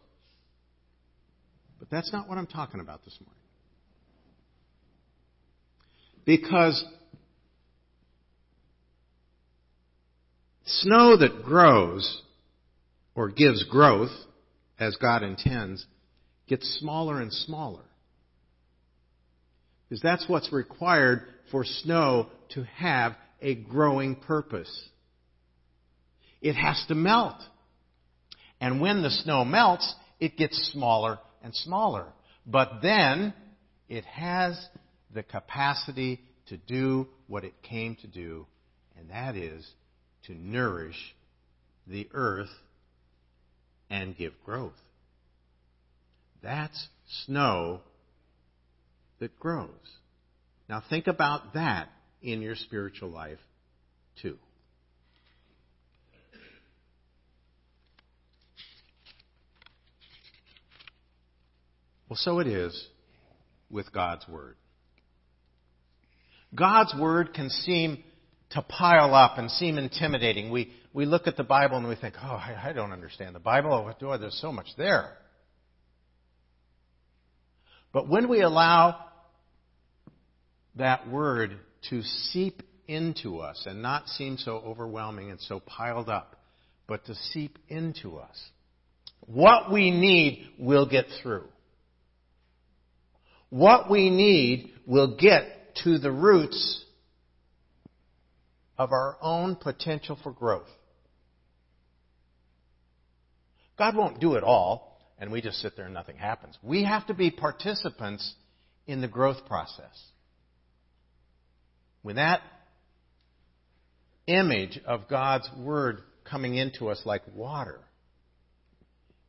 But 1.78 1.88
that's 1.90 2.12
not 2.12 2.28
what 2.28 2.38
I'm 2.38 2.46
talking 2.46 2.80
about 2.80 3.04
this 3.04 3.18
morning. 3.20 3.38
Because 6.24 6.84
snow 10.64 11.16
that 11.16 11.42
grows 11.44 12.22
or 13.14 13.30
gives 13.30 13.64
growth 13.64 14.12
as 14.78 14.96
God 14.96 15.22
intends 15.22 15.84
gets 16.46 16.78
smaller 16.78 17.20
and 17.20 17.32
smaller. 17.32 17.82
Because 19.88 20.02
that's 20.02 20.28
what's 20.28 20.52
required 20.52 21.22
for 21.50 21.64
snow 21.64 22.28
to 22.50 22.64
have 22.64 23.14
a 23.42 23.56
growing 23.56 24.14
purpose. 24.14 24.70
It 26.40 26.54
has 26.54 26.82
to 26.88 26.94
melt. 26.94 27.36
And 28.60 28.80
when 28.80 29.02
the 29.02 29.10
snow 29.10 29.44
melts, 29.44 29.94
it 30.20 30.36
gets 30.36 30.56
smaller 30.72 31.18
and 31.42 31.54
smaller. 31.54 32.06
But 32.46 32.80
then 32.80 33.34
it 33.88 34.04
has 34.04 34.58
the 35.12 35.22
capacity 35.22 36.20
to 36.46 36.56
do 36.56 37.08
what 37.26 37.44
it 37.44 37.62
came 37.62 37.96
to 37.96 38.06
do, 38.06 38.46
and 38.96 39.10
that 39.10 39.36
is 39.36 39.68
to 40.26 40.34
nourish 40.34 40.96
the 41.86 42.08
earth 42.14 42.50
and 43.90 44.16
give 44.16 44.32
growth. 44.44 44.72
That's 46.42 46.88
snow 47.24 47.80
that 49.18 49.38
grows. 49.38 49.68
Now 50.68 50.82
think 50.88 51.06
about 51.06 51.54
that 51.54 51.88
in 52.22 52.40
your 52.40 52.54
spiritual 52.54 53.10
life 53.10 53.38
too. 54.20 54.38
Well, 62.08 62.18
so 62.18 62.40
it 62.40 62.46
is 62.46 62.88
with 63.70 63.90
God's 63.90 64.28
Word. 64.28 64.56
God's 66.54 66.94
Word 66.94 67.32
can 67.32 67.48
seem 67.48 68.04
to 68.50 68.60
pile 68.60 69.14
up 69.14 69.38
and 69.38 69.50
seem 69.50 69.78
intimidating. 69.78 70.50
We, 70.50 70.72
we 70.92 71.06
look 71.06 71.26
at 71.26 71.38
the 71.38 71.42
Bible 71.42 71.78
and 71.78 71.88
we 71.88 71.96
think, 71.96 72.16
oh, 72.22 72.26
I, 72.26 72.54
I 72.62 72.72
don't 72.74 72.92
understand 72.92 73.34
the 73.34 73.40
Bible. 73.40 73.94
Oh, 74.02 74.18
there's 74.18 74.38
so 74.42 74.52
much 74.52 74.66
there. 74.76 75.16
But 77.94 78.08
when 78.08 78.28
we 78.28 78.42
allow 78.42 79.06
that 80.76 81.08
Word 81.08 81.58
to 81.90 82.02
seep 82.02 82.62
into 82.86 83.38
us 83.38 83.64
and 83.66 83.82
not 83.82 84.08
seem 84.08 84.36
so 84.36 84.56
overwhelming 84.56 85.30
and 85.30 85.40
so 85.40 85.60
piled 85.60 86.08
up, 86.08 86.36
but 86.86 87.04
to 87.06 87.14
seep 87.14 87.58
into 87.68 88.18
us, 88.18 88.50
what 89.20 89.72
we 89.72 89.90
need 89.90 90.48
will 90.58 90.88
get 90.88 91.06
through. 91.22 91.44
What 93.50 93.90
we 93.90 94.10
need 94.10 94.72
will 94.86 95.16
get 95.16 95.76
to 95.84 95.98
the 95.98 96.10
roots 96.10 96.84
of 98.78 98.92
our 98.92 99.16
own 99.20 99.56
potential 99.56 100.18
for 100.22 100.32
growth. 100.32 100.68
God 103.78 103.96
won't 103.96 104.20
do 104.20 104.34
it 104.34 104.44
all, 104.44 104.98
and 105.18 105.30
we 105.30 105.40
just 105.40 105.58
sit 105.58 105.76
there 105.76 105.86
and 105.86 105.94
nothing 105.94 106.16
happens. 106.16 106.58
We 106.62 106.84
have 106.84 107.06
to 107.06 107.14
be 107.14 107.30
participants 107.30 108.34
in 108.86 109.00
the 109.00 109.08
growth 109.08 109.46
process. 109.46 110.02
When 112.02 112.16
that 112.16 112.42
image 114.26 114.80
of 114.86 115.08
God's 115.08 115.48
Word 115.58 115.98
coming 116.28 116.54
into 116.56 116.88
us 116.88 117.02
like 117.04 117.22
water, 117.34 117.80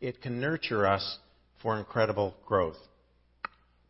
it 0.02 0.22
can 0.22 0.40
nurture 0.40 0.86
us 0.86 1.18
for 1.62 1.78
incredible 1.78 2.36
growth. 2.46 2.78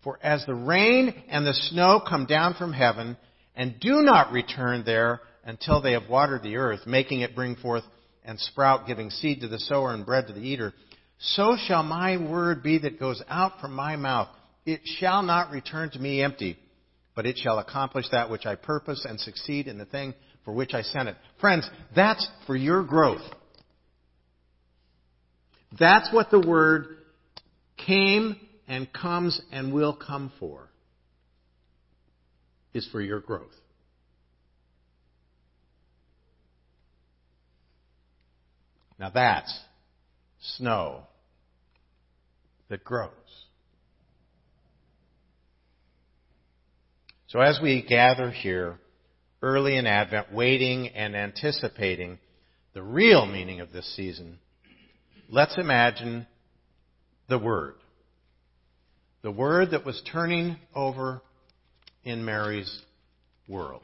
For 0.03 0.19
as 0.21 0.45
the 0.45 0.53
rain 0.53 1.23
and 1.29 1.45
the 1.45 1.53
snow 1.53 2.01
come 2.07 2.25
down 2.25 2.55
from 2.55 2.73
heaven 2.73 3.17
and 3.55 3.79
do 3.79 4.01
not 4.01 4.31
return 4.31 4.83
there 4.85 5.21
until 5.45 5.81
they 5.81 5.93
have 5.93 6.09
watered 6.09 6.43
the 6.43 6.57
earth, 6.57 6.81
making 6.85 7.21
it 7.21 7.35
bring 7.35 7.55
forth 7.55 7.83
and 8.25 8.39
sprout, 8.39 8.87
giving 8.87 9.09
seed 9.09 9.41
to 9.41 9.47
the 9.47 9.59
sower 9.59 9.93
and 9.93 10.05
bread 10.05 10.27
to 10.27 10.33
the 10.33 10.41
eater, 10.41 10.73
so 11.19 11.55
shall 11.67 11.83
my 11.83 12.17
word 12.17 12.63
be 12.63 12.79
that 12.79 12.99
goes 12.99 13.21
out 13.29 13.59
from 13.61 13.73
my 13.73 13.95
mouth. 13.95 14.27
It 14.65 14.81
shall 14.99 15.23
not 15.23 15.51
return 15.51 15.89
to 15.91 15.99
me 15.99 16.21
empty, 16.21 16.57
but 17.15 17.25
it 17.25 17.37
shall 17.37 17.59
accomplish 17.59 18.05
that 18.11 18.29
which 18.29 18.45
I 18.45 18.55
purpose 18.55 19.05
and 19.07 19.19
succeed 19.19 19.67
in 19.67 19.77
the 19.77 19.85
thing 19.85 20.13
for 20.45 20.53
which 20.53 20.73
I 20.73 20.81
sent 20.81 21.09
it. 21.09 21.15
Friends, 21.39 21.69
that's 21.95 22.27
for 22.47 22.55
your 22.55 22.83
growth. 22.83 23.21
That's 25.79 26.11
what 26.13 26.29
the 26.31 26.39
word 26.39 26.97
came 27.77 28.35
and 28.67 28.91
comes 28.91 29.41
and 29.51 29.73
will 29.73 29.95
come 29.95 30.31
for. 30.39 30.69
Is 32.73 32.87
for 32.91 33.01
your 33.01 33.19
growth. 33.19 33.53
Now 38.99 39.09
that's 39.09 39.59
snow 40.57 41.03
that 42.69 42.83
grows. 42.83 43.11
So 47.33 47.39
as 47.39 47.59
we 47.59 47.81
gather 47.81 48.29
here 48.29 48.77
early 49.41 49.75
in 49.75 49.87
Advent, 49.87 50.31
waiting 50.31 50.89
and 50.89 51.15
anticipating 51.15 52.19
the 52.75 52.83
real 52.83 53.25
meaning 53.25 53.59
of 53.59 53.73
this 53.73 53.91
season, 53.95 54.37
let's 55.29 55.57
imagine 55.57 56.27
the 57.29 57.39
Word. 57.39 57.73
The 59.23 59.31
Word 59.31 59.71
that 59.71 59.83
was 59.83 59.99
turning 60.11 60.57
over 60.75 61.23
in 62.03 62.23
Mary's 62.23 62.83
world. 63.47 63.81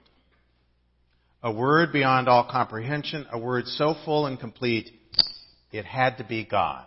A 1.41 1.51
word 1.51 1.91
beyond 1.91 2.27
all 2.27 2.47
comprehension, 2.51 3.25
a 3.31 3.39
word 3.39 3.65
so 3.65 3.95
full 4.05 4.27
and 4.27 4.39
complete, 4.39 4.91
it 5.71 5.85
had 5.85 6.17
to 6.17 6.23
be 6.23 6.45
God. 6.45 6.85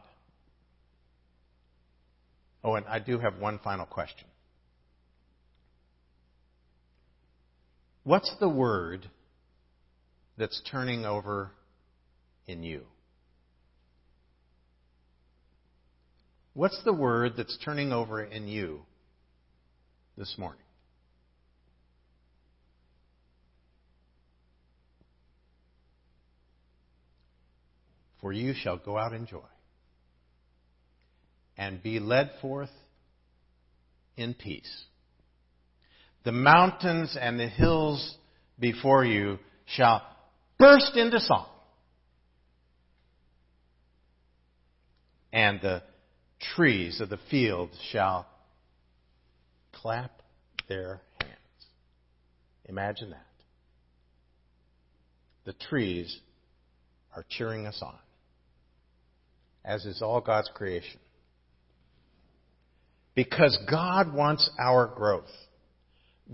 Oh, 2.62 2.76
and 2.76 2.86
I 2.86 3.00
do 3.00 3.18
have 3.18 3.38
one 3.40 3.58
final 3.64 3.86
question. 3.86 4.28
What's 8.04 8.32
the 8.40 8.48
word 8.48 9.08
that's 10.36 10.60
turning 10.70 11.04
over 11.04 11.52
in 12.46 12.62
you? 12.64 12.82
What's 16.54 16.80
the 16.84 16.92
word 16.92 17.34
that's 17.36 17.56
turning 17.64 17.92
over 17.92 18.22
in 18.22 18.48
you 18.48 18.82
this 20.18 20.34
morning? 20.36 20.58
For 28.20 28.32
you 28.32 28.52
shall 28.54 28.76
go 28.76 28.98
out 28.98 29.12
in 29.12 29.26
joy 29.26 29.40
and 31.56 31.82
be 31.82 32.00
led 32.00 32.32
forth 32.40 32.70
in 34.16 34.34
peace. 34.34 34.84
The 36.24 36.32
mountains 36.32 37.16
and 37.20 37.38
the 37.38 37.48
hills 37.48 38.16
before 38.58 39.04
you 39.04 39.38
shall 39.66 40.02
burst 40.58 40.96
into 40.96 41.18
song. 41.20 41.46
And 45.32 45.60
the 45.60 45.82
trees 46.54 47.00
of 47.00 47.08
the 47.08 47.18
field 47.30 47.70
shall 47.90 48.26
clap 49.72 50.22
their 50.68 51.00
hands. 51.20 51.38
Imagine 52.66 53.10
that. 53.10 53.26
The 55.44 55.54
trees 55.54 56.20
are 57.16 57.24
cheering 57.28 57.66
us 57.66 57.80
on, 57.82 57.98
as 59.64 59.84
is 59.84 60.02
all 60.02 60.20
God's 60.20 60.50
creation. 60.54 61.00
Because 63.14 63.58
God 63.68 64.14
wants 64.14 64.48
our 64.58 64.86
growth. 64.86 65.24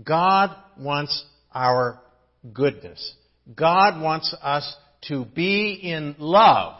God 0.03 0.55
wants 0.77 1.23
our 1.53 1.99
goodness. 2.53 3.15
God 3.55 4.01
wants 4.01 4.35
us 4.41 4.75
to 5.07 5.25
be 5.25 5.73
in 5.73 6.15
love 6.19 6.75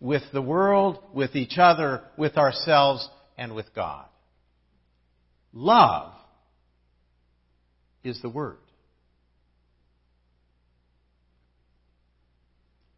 with 0.00 0.22
the 0.32 0.42
world, 0.42 0.98
with 1.12 1.36
each 1.36 1.58
other, 1.58 2.02
with 2.16 2.36
ourselves, 2.36 3.08
and 3.36 3.54
with 3.54 3.74
God. 3.74 4.06
Love 5.52 6.12
is 8.02 8.20
the 8.22 8.28
Word. 8.28 8.56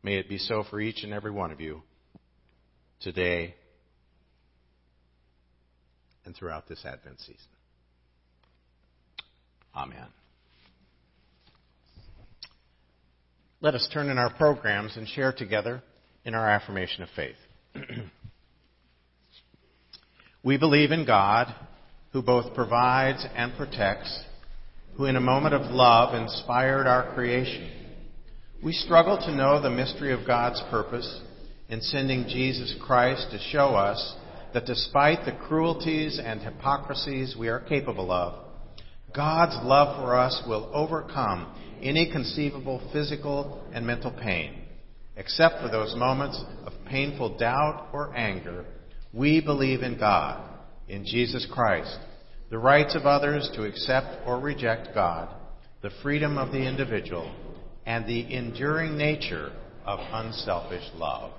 May 0.02 0.16
it 0.16 0.28
be 0.28 0.38
so 0.38 0.64
for 0.68 0.80
each 0.80 1.04
and 1.04 1.12
every 1.12 1.30
one 1.30 1.52
of 1.52 1.60
you 1.60 1.82
today 3.00 3.54
and 6.24 6.34
throughout 6.34 6.68
this 6.68 6.84
Advent 6.84 7.20
season. 7.20 7.51
Amen. 9.74 10.06
Let 13.60 13.74
us 13.74 13.88
turn 13.92 14.10
in 14.10 14.18
our 14.18 14.32
programs 14.34 14.96
and 14.96 15.06
share 15.08 15.32
together 15.32 15.82
in 16.24 16.34
our 16.34 16.48
affirmation 16.48 17.02
of 17.02 17.08
faith. 17.14 17.36
we 20.44 20.58
believe 20.58 20.90
in 20.90 21.06
God, 21.06 21.54
who 22.12 22.22
both 22.22 22.54
provides 22.54 23.24
and 23.34 23.52
protects, 23.56 24.20
who 24.96 25.06
in 25.06 25.16
a 25.16 25.20
moment 25.20 25.54
of 25.54 25.70
love 25.70 26.14
inspired 26.14 26.86
our 26.86 27.14
creation. 27.14 27.70
We 28.62 28.72
struggle 28.72 29.16
to 29.16 29.34
know 29.34 29.60
the 29.62 29.70
mystery 29.70 30.12
of 30.12 30.26
God's 30.26 30.62
purpose 30.70 31.20
in 31.68 31.80
sending 31.80 32.26
Jesus 32.28 32.74
Christ 32.84 33.28
to 33.30 33.38
show 33.50 33.68
us 33.68 34.16
that 34.52 34.66
despite 34.66 35.24
the 35.24 35.38
cruelties 35.46 36.20
and 36.22 36.40
hypocrisies 36.40 37.34
we 37.38 37.48
are 37.48 37.60
capable 37.60 38.12
of, 38.12 38.34
God's 39.14 39.56
love 39.64 39.96
for 39.96 40.16
us 40.16 40.42
will 40.46 40.70
overcome 40.72 41.54
any 41.82 42.10
conceivable 42.10 42.80
physical 42.92 43.62
and 43.72 43.86
mental 43.86 44.10
pain. 44.10 44.62
Except 45.16 45.60
for 45.60 45.68
those 45.68 45.94
moments 45.94 46.42
of 46.64 46.72
painful 46.86 47.36
doubt 47.36 47.88
or 47.92 48.16
anger, 48.16 48.64
we 49.12 49.40
believe 49.40 49.82
in 49.82 49.98
God, 49.98 50.48
in 50.88 51.04
Jesus 51.04 51.46
Christ, 51.52 51.98
the 52.50 52.58
rights 52.58 52.94
of 52.94 53.04
others 53.04 53.50
to 53.54 53.64
accept 53.64 54.26
or 54.26 54.40
reject 54.40 54.94
God, 54.94 55.28
the 55.82 55.90
freedom 56.02 56.38
of 56.38 56.52
the 56.52 56.66
individual, 56.66 57.34
and 57.84 58.06
the 58.06 58.32
enduring 58.34 58.96
nature 58.96 59.52
of 59.84 59.98
unselfish 60.12 60.84
love. 60.94 61.32